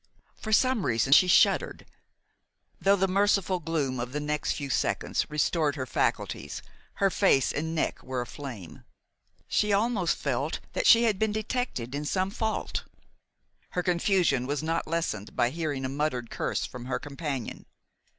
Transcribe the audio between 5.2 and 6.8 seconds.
restored her faculties,